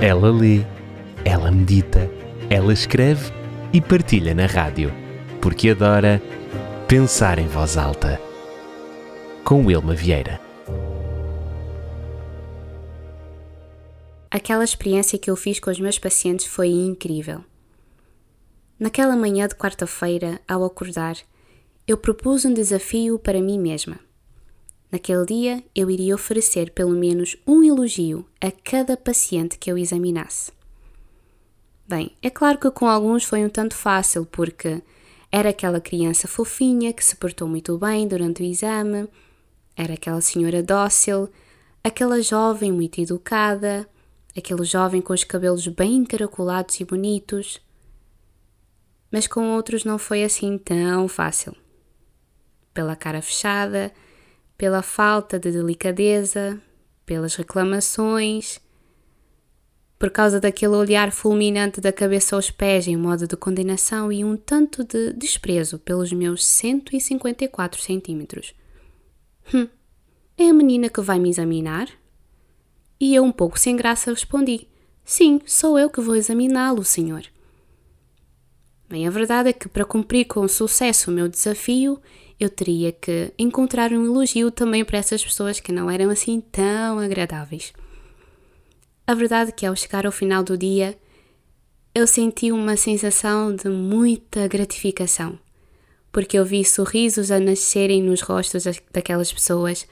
Ela 0.00 0.30
lê, 0.30 0.60
ela 1.24 1.50
medita, 1.50 2.10
ela 2.50 2.70
escreve 2.70 3.32
e 3.72 3.80
partilha 3.80 4.34
na 4.34 4.44
rádio, 4.44 4.92
porque 5.40 5.70
adora 5.70 6.20
pensar 6.86 7.38
em 7.38 7.46
voz 7.46 7.78
alta. 7.78 8.20
Com 9.42 9.64
Wilma 9.64 9.94
Vieira. 9.94 10.38
Aquela 14.30 14.64
experiência 14.64 15.18
que 15.18 15.30
eu 15.30 15.36
fiz 15.36 15.58
com 15.58 15.70
os 15.70 15.80
meus 15.80 15.98
pacientes 15.98 16.44
foi 16.44 16.68
incrível. 16.68 17.42
Naquela 18.78 19.16
manhã 19.16 19.48
de 19.48 19.54
quarta-feira, 19.54 20.38
ao 20.46 20.62
acordar, 20.62 21.16
eu 21.88 21.96
propus 21.96 22.44
um 22.44 22.52
desafio 22.52 23.18
para 23.18 23.40
mim 23.40 23.58
mesma. 23.58 23.98
Naquele 24.90 25.26
dia, 25.26 25.64
eu 25.74 25.90
iria 25.90 26.14
oferecer 26.14 26.70
pelo 26.70 26.92
menos 26.92 27.36
um 27.46 27.62
elogio 27.62 28.26
a 28.40 28.50
cada 28.50 28.96
paciente 28.96 29.58
que 29.58 29.70
eu 29.70 29.76
examinasse. 29.76 30.52
Bem, 31.86 32.12
é 32.22 32.30
claro 32.30 32.58
que 32.58 32.70
com 32.70 32.86
alguns 32.88 33.24
foi 33.24 33.44
um 33.44 33.48
tanto 33.48 33.74
fácil, 33.74 34.26
porque 34.26 34.82
era 35.30 35.50
aquela 35.50 35.80
criança 35.80 36.28
fofinha 36.28 36.92
que 36.92 37.04
se 37.04 37.16
portou 37.16 37.48
muito 37.48 37.76
bem 37.78 38.06
durante 38.06 38.42
o 38.42 38.46
exame, 38.46 39.08
era 39.76 39.94
aquela 39.94 40.20
senhora 40.20 40.62
dócil, 40.62 41.28
aquela 41.82 42.20
jovem 42.22 42.72
muito 42.72 43.00
educada, 43.00 43.88
aquele 44.36 44.64
jovem 44.64 45.00
com 45.00 45.12
os 45.12 45.24
cabelos 45.24 45.66
bem 45.68 45.96
encaracolados 45.96 46.80
e 46.80 46.84
bonitos 46.84 47.60
mas 49.10 49.26
com 49.26 49.54
outros 49.54 49.84
não 49.84 49.98
foi 49.98 50.24
assim 50.24 50.58
tão 50.58 51.08
fácil. 51.08 51.54
Pela 52.74 52.96
cara 52.96 53.22
fechada, 53.22 53.92
pela 54.56 54.82
falta 54.82 55.38
de 55.38 55.50
delicadeza, 55.50 56.60
pelas 57.04 57.34
reclamações, 57.34 58.60
por 59.98 60.10
causa 60.10 60.38
daquele 60.38 60.74
olhar 60.74 61.10
fulminante 61.10 61.80
da 61.80 61.92
cabeça 61.92 62.36
aos 62.36 62.50
pés 62.50 62.86
em 62.86 62.96
modo 62.96 63.26
de 63.26 63.36
condenação 63.36 64.12
e 64.12 64.24
um 64.24 64.36
tanto 64.36 64.84
de 64.84 65.12
desprezo 65.12 65.78
pelos 65.78 66.12
meus 66.12 66.44
154 66.44 67.80
centímetros. 67.80 68.54
Hum, 69.54 69.68
é 70.36 70.48
a 70.48 70.52
menina 70.52 70.88
que 70.88 71.00
vai 71.00 71.18
me 71.18 71.30
examinar? 71.30 71.88
E 73.00 73.14
eu, 73.14 73.24
um 73.24 73.32
pouco 73.32 73.58
sem 73.58 73.76
graça, 73.76 74.10
respondi: 74.10 74.68
Sim, 75.04 75.40
sou 75.46 75.78
eu 75.78 75.88
que 75.88 76.00
vou 76.00 76.16
examiná-lo, 76.16 76.84
senhor. 76.84 77.22
Bem, 78.88 79.06
a 79.06 79.10
verdade 79.10 79.48
é 79.48 79.52
que 79.52 79.68
para 79.68 79.84
cumprir 79.84 80.26
com 80.26 80.46
sucesso 80.46 81.10
o 81.10 81.14
meu 81.14 81.28
desafio, 81.28 82.00
eu 82.38 82.50
teria 82.50 82.92
que 82.92 83.32
encontrar 83.38 83.92
um 83.92 84.04
elogio 84.04 84.50
também 84.50 84.84
para 84.84 84.98
essas 84.98 85.24
pessoas 85.24 85.58
que 85.60 85.72
não 85.72 85.90
eram 85.90 86.10
assim 86.10 86.40
tão 86.40 86.98
agradáveis. 86.98 87.72
A 89.06 89.14
verdade 89.14 89.50
é 89.50 89.52
que 89.52 89.64
ao 89.64 89.76
chegar 89.76 90.04
ao 90.04 90.12
final 90.12 90.42
do 90.42 90.58
dia, 90.58 90.98
eu 91.94 92.06
senti 92.06 92.52
uma 92.52 92.76
sensação 92.76 93.54
de 93.54 93.68
muita 93.68 94.46
gratificação, 94.48 95.38
porque 96.12 96.38
eu 96.38 96.44
vi 96.44 96.64
sorrisos 96.64 97.30
a 97.30 97.40
nascerem 97.40 98.02
nos 98.02 98.20
rostos 98.20 98.64
daquelas 98.92 99.32
pessoas, 99.32 99.86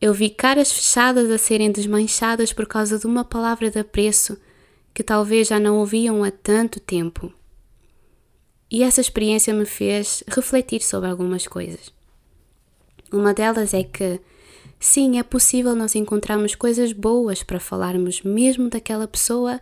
eu 0.00 0.14
vi 0.14 0.30
caras 0.30 0.72
fechadas 0.72 1.30
a 1.30 1.38
serem 1.38 1.70
desmanchadas 1.70 2.52
por 2.52 2.66
causa 2.66 2.98
de 2.98 3.06
uma 3.06 3.24
palavra 3.24 3.70
de 3.70 3.78
apreço 3.78 4.38
que 4.94 5.02
talvez 5.02 5.48
já 5.48 5.60
não 5.60 5.78
ouviam 5.78 6.24
há 6.24 6.30
tanto 6.30 6.80
tempo. 6.80 7.32
E 8.70 8.82
essa 8.82 9.00
experiência 9.00 9.54
me 9.54 9.64
fez 9.64 10.22
refletir 10.28 10.82
sobre 10.82 11.08
algumas 11.08 11.46
coisas. 11.46 11.92
Uma 13.10 13.32
delas 13.32 13.72
é 13.72 13.82
que, 13.82 14.20
sim, 14.78 15.18
é 15.18 15.22
possível 15.22 15.74
nós 15.74 15.94
encontrarmos 15.94 16.54
coisas 16.54 16.92
boas 16.92 17.42
para 17.42 17.58
falarmos 17.58 18.22
mesmo 18.22 18.68
daquela 18.68 19.08
pessoa. 19.08 19.60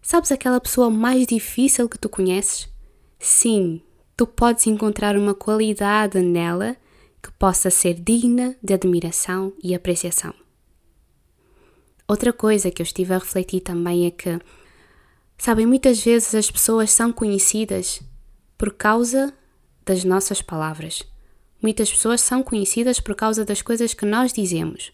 Sabes 0.00 0.30
aquela 0.30 0.60
pessoa 0.60 0.88
mais 0.88 1.26
difícil 1.26 1.88
que 1.88 1.98
tu 1.98 2.08
conheces? 2.08 2.68
Sim, 3.18 3.80
tu 4.16 4.26
podes 4.26 4.66
encontrar 4.68 5.16
uma 5.16 5.34
qualidade 5.34 6.20
nela 6.20 6.76
que 7.20 7.32
possa 7.32 7.70
ser 7.70 7.94
digna 7.94 8.54
de 8.62 8.74
admiração 8.74 9.52
e 9.62 9.74
apreciação. 9.74 10.32
Outra 12.06 12.32
coisa 12.32 12.70
que 12.70 12.82
eu 12.82 12.84
estive 12.84 13.14
a 13.14 13.18
refletir 13.18 13.60
também 13.60 14.06
é 14.06 14.10
que, 14.10 14.38
sabem, 15.38 15.66
muitas 15.66 16.04
vezes 16.04 16.34
as 16.34 16.50
pessoas 16.50 16.90
são 16.90 17.10
conhecidas 17.12 18.00
por 18.64 18.72
causa 18.72 19.30
das 19.84 20.04
nossas 20.04 20.40
palavras. 20.40 21.02
Muitas 21.60 21.90
pessoas 21.90 22.22
são 22.22 22.42
conhecidas 22.42 22.98
por 22.98 23.14
causa 23.14 23.44
das 23.44 23.60
coisas 23.60 23.92
que 23.92 24.06
nós 24.06 24.32
dizemos. 24.32 24.90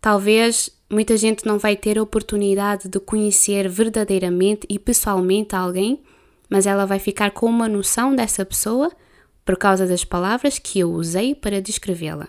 Talvez 0.00 0.68
muita 0.90 1.16
gente 1.16 1.46
não 1.46 1.60
vai 1.60 1.76
ter 1.76 1.96
a 1.96 2.02
oportunidade 2.02 2.88
de 2.88 2.98
conhecer 2.98 3.68
verdadeiramente 3.68 4.66
e 4.68 4.80
pessoalmente 4.80 5.54
alguém, 5.54 6.02
mas 6.50 6.66
ela 6.66 6.86
vai 6.86 6.98
ficar 6.98 7.30
com 7.30 7.46
uma 7.46 7.68
noção 7.68 8.16
dessa 8.16 8.44
pessoa 8.44 8.90
por 9.44 9.56
causa 9.56 9.86
das 9.86 10.04
palavras 10.04 10.58
que 10.58 10.80
eu 10.80 10.90
usei 10.90 11.36
para 11.36 11.62
descrevê-la. 11.62 12.26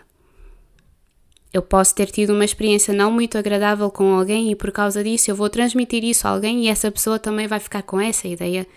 Eu 1.52 1.64
posso 1.64 1.96
ter 1.96 2.12
tido 2.12 2.34
uma 2.34 2.46
experiência 2.46 2.94
não 2.94 3.12
muito 3.12 3.40
agradável 3.40 3.90
com 3.90 4.14
alguém 4.14 4.52
e 4.52 4.56
por 4.56 4.72
causa 4.72 5.04
disso 5.04 5.32
eu 5.32 5.36
vou 5.36 5.50
transmitir 5.50 6.04
isso 6.04 6.28
a 6.28 6.30
alguém 6.30 6.66
e 6.66 6.68
essa 6.68 6.92
pessoa 6.92 7.18
também 7.18 7.48
vai 7.48 7.60
ficar 7.60 7.82
com 7.82 8.00
essa 8.00 8.28
ideia 8.28 8.68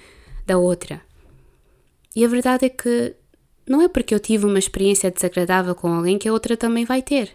da 0.47 0.56
outra. 0.56 1.12
E 2.15 2.25
a 2.25 2.28
verdade 2.28 2.67
é 2.67 2.69
que 2.69 3.15
não 3.67 3.81
é 3.81 3.89
porque 3.89 4.15
eu 4.15 4.21
tive 4.21 4.45
uma 4.47 4.59
experiência 4.59 5.11
desagradável 5.11 5.75
com 5.75 5.93
alguém 5.93 6.19
que 6.19 6.28
a 6.28 6.33
outra 6.33 6.56
também 6.56 6.84
vai 6.84 7.00
ter. 7.00 7.31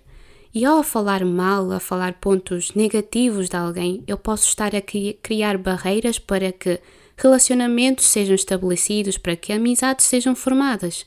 E 0.54 0.66
ao 0.66 0.84
falar 0.84 1.24
mal, 1.26 1.72
a 1.72 1.80
falar 1.80 2.14
pontos 2.14 2.74
negativos 2.74 3.50
de 3.50 3.56
alguém, 3.56 4.04
eu 4.08 4.18
posso 4.18 4.48
estar 4.48 4.76
a 4.76 4.82
criar 4.82 5.58
barreiras 5.58 6.20
para 6.20 6.52
que 6.52 6.80
relacionamentos 7.16 8.06
sejam 8.06 8.36
estabelecidos, 8.36 9.18
para 9.18 9.36
que 9.36 9.52
amizades 9.52 10.06
sejam 10.06 10.36
formadas. 10.36 11.06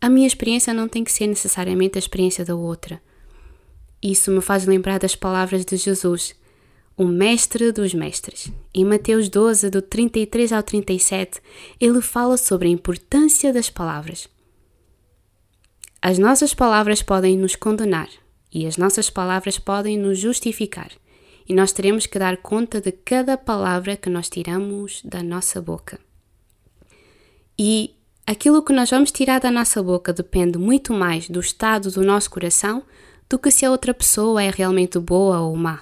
A 0.00 0.08
minha 0.08 0.26
experiência 0.26 0.74
não 0.74 0.88
tem 0.88 1.04
que 1.04 1.12
ser 1.12 1.26
necessariamente 1.26 1.96
a 1.96 2.00
experiência 2.00 2.44
da 2.44 2.54
outra. 2.54 3.00
Isso 4.02 4.30
me 4.30 4.40
faz 4.40 4.66
lembrar 4.66 4.98
das 4.98 5.14
palavras 5.14 5.64
de 5.64 5.76
Jesus 5.76 6.34
o 6.96 7.04
Mestre 7.04 7.72
dos 7.72 7.94
Mestres. 7.94 8.52
Em 8.74 8.84
Mateus 8.84 9.28
12, 9.28 9.70
do 9.70 9.80
33 9.80 10.52
ao 10.52 10.62
37, 10.62 11.40
ele 11.80 12.00
fala 12.00 12.36
sobre 12.36 12.68
a 12.68 12.70
importância 12.70 13.52
das 13.52 13.70
palavras. 13.70 14.28
As 16.00 16.18
nossas 16.18 16.52
palavras 16.52 17.02
podem 17.02 17.38
nos 17.38 17.54
condenar 17.54 18.08
e 18.52 18.66
as 18.66 18.76
nossas 18.76 19.08
palavras 19.08 19.58
podem 19.58 19.96
nos 19.96 20.18
justificar, 20.18 20.90
e 21.48 21.54
nós 21.54 21.72
teremos 21.72 22.06
que 22.06 22.18
dar 22.18 22.36
conta 22.36 22.80
de 22.80 22.92
cada 22.92 23.38
palavra 23.38 23.96
que 23.96 24.10
nós 24.10 24.28
tiramos 24.28 25.00
da 25.04 25.22
nossa 25.22 25.60
boca. 25.60 25.98
E 27.58 27.94
aquilo 28.26 28.62
que 28.62 28.72
nós 28.72 28.90
vamos 28.90 29.10
tirar 29.10 29.40
da 29.40 29.50
nossa 29.50 29.82
boca 29.82 30.12
depende 30.12 30.58
muito 30.58 30.92
mais 30.92 31.28
do 31.28 31.40
estado 31.40 31.90
do 31.90 32.02
nosso 32.02 32.30
coração 32.30 32.82
do 33.28 33.38
que 33.38 33.50
se 33.50 33.64
a 33.64 33.70
outra 33.70 33.94
pessoa 33.94 34.42
é 34.42 34.50
realmente 34.50 34.98
boa 34.98 35.40
ou 35.40 35.56
má. 35.56 35.80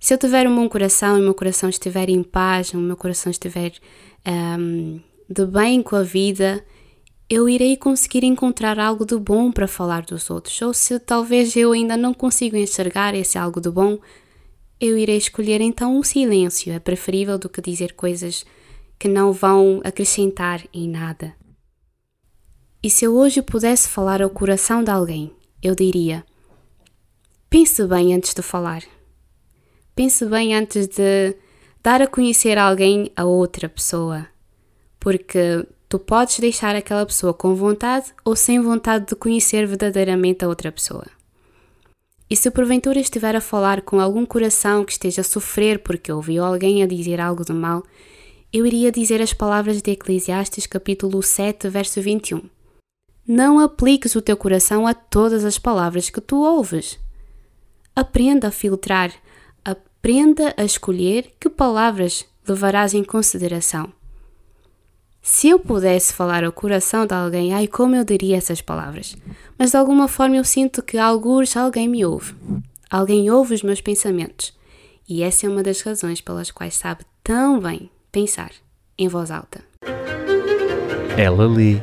Se 0.00 0.14
eu 0.14 0.18
tiver 0.18 0.48
um 0.48 0.54
bom 0.54 0.68
coração 0.68 1.16
e 1.16 1.20
o 1.20 1.24
meu 1.24 1.34
coração 1.34 1.68
estiver 1.68 2.08
em 2.08 2.22
paz, 2.22 2.72
o 2.72 2.78
meu 2.78 2.96
coração 2.96 3.30
estiver 3.30 3.72
um, 4.58 5.00
de 5.28 5.44
bem 5.44 5.82
com 5.82 5.96
a 5.96 6.02
vida, 6.02 6.64
eu 7.28 7.48
irei 7.48 7.76
conseguir 7.76 8.24
encontrar 8.24 8.78
algo 8.78 9.04
de 9.04 9.16
bom 9.18 9.50
para 9.50 9.66
falar 9.66 10.02
dos 10.02 10.30
outros. 10.30 10.60
Ou 10.62 10.72
se 10.72 10.98
talvez 11.00 11.56
eu 11.56 11.72
ainda 11.72 11.96
não 11.96 12.14
consigo 12.14 12.56
enxergar 12.56 13.14
esse 13.14 13.36
algo 13.36 13.60
de 13.60 13.70
bom, 13.70 13.98
eu 14.80 14.96
irei 14.96 15.16
escolher 15.16 15.60
então 15.60 15.98
o 15.98 16.04
silêncio. 16.04 16.72
É 16.72 16.78
preferível 16.78 17.36
do 17.36 17.48
que 17.48 17.60
dizer 17.60 17.94
coisas 17.94 18.46
que 18.98 19.08
não 19.08 19.32
vão 19.32 19.80
acrescentar 19.84 20.64
em 20.72 20.88
nada. 20.88 21.34
E 22.80 22.88
se 22.88 23.04
eu 23.04 23.16
hoje 23.16 23.42
pudesse 23.42 23.88
falar 23.88 24.22
ao 24.22 24.30
coração 24.30 24.84
de 24.84 24.90
alguém, 24.90 25.32
eu 25.60 25.74
diria: 25.74 26.24
pense 27.50 27.84
bem 27.84 28.14
antes 28.14 28.32
de 28.32 28.42
falar. 28.42 28.84
Pense 29.98 30.24
bem 30.26 30.54
antes 30.54 30.86
de 30.86 31.34
dar 31.82 32.00
a 32.00 32.06
conhecer 32.06 32.56
alguém 32.56 33.10
a 33.16 33.24
outra 33.24 33.68
pessoa, 33.68 34.28
porque 35.00 35.66
tu 35.88 35.98
podes 35.98 36.38
deixar 36.38 36.76
aquela 36.76 37.04
pessoa 37.04 37.34
com 37.34 37.52
vontade 37.56 38.14
ou 38.24 38.36
sem 38.36 38.60
vontade 38.60 39.06
de 39.06 39.16
conhecer 39.16 39.66
verdadeiramente 39.66 40.44
a 40.44 40.48
outra 40.48 40.70
pessoa. 40.70 41.04
E 42.30 42.36
se 42.36 42.48
porventura 42.48 43.00
estiver 43.00 43.34
a 43.34 43.40
falar 43.40 43.82
com 43.82 43.98
algum 43.98 44.24
coração 44.24 44.84
que 44.84 44.92
esteja 44.92 45.22
a 45.22 45.24
sofrer 45.24 45.80
porque 45.80 46.12
ouviu 46.12 46.44
alguém 46.44 46.80
a 46.84 46.86
dizer 46.86 47.20
algo 47.20 47.44
de 47.44 47.52
mal, 47.52 47.82
eu 48.52 48.64
iria 48.64 48.92
dizer 48.92 49.20
as 49.20 49.32
palavras 49.32 49.82
de 49.82 49.90
Eclesiastes 49.90 50.64
capítulo 50.64 51.20
7, 51.20 51.68
verso 51.68 52.00
21. 52.00 52.42
Não 53.26 53.58
apliques 53.58 54.14
o 54.14 54.22
teu 54.22 54.36
coração 54.36 54.86
a 54.86 54.94
todas 54.94 55.44
as 55.44 55.58
palavras 55.58 56.08
que 56.08 56.20
tu 56.20 56.44
ouves. 56.44 57.00
Aprenda 57.96 58.46
a 58.46 58.52
filtrar 58.52 59.12
aprenda 59.98 60.54
a 60.56 60.64
escolher 60.64 61.34
que 61.40 61.50
palavras 61.50 62.24
levarás 62.46 62.94
em 62.94 63.02
consideração. 63.02 63.92
Se 65.20 65.48
eu 65.48 65.58
pudesse 65.58 66.14
falar 66.14 66.44
ao 66.44 66.52
coração 66.52 67.04
de 67.04 67.14
alguém, 67.14 67.52
ai 67.52 67.66
como 67.66 67.96
eu 67.96 68.04
diria 68.04 68.36
essas 68.36 68.60
palavras. 68.60 69.16
Mas 69.58 69.72
de 69.72 69.76
alguma 69.76 70.06
forma 70.06 70.36
eu 70.36 70.44
sinto 70.44 70.82
que 70.82 70.96
alguns 70.96 71.56
alguém 71.56 71.88
me 71.88 72.04
ouve. 72.04 72.32
Alguém 72.88 73.28
ouve 73.30 73.54
os 73.54 73.62
meus 73.62 73.80
pensamentos. 73.80 74.56
E 75.06 75.22
essa 75.22 75.46
é 75.46 75.48
uma 75.48 75.62
das 75.62 75.82
razões 75.82 76.20
pelas 76.20 76.50
quais 76.50 76.74
sabe 76.74 77.04
tão 77.22 77.60
bem 77.60 77.90
pensar 78.12 78.52
em 78.96 79.08
voz 79.08 79.30
alta. 79.30 79.62
Ela 81.18 81.46
lê, 81.46 81.76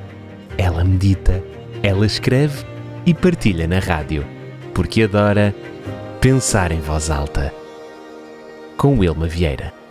ela 0.58 0.84
medita, 0.84 1.44
ela 1.84 2.06
escreve 2.06 2.66
e 3.06 3.14
partilha 3.14 3.68
na 3.68 3.80
rádio, 3.80 4.26
porque 4.74 5.04
adora 5.04 5.54
pensar 6.22 6.72
em 6.72 6.80
voz 6.80 7.12
alta. 7.12 7.65
Com 8.78 9.00
Wilma 9.00 9.26
Vieira. 9.26 9.85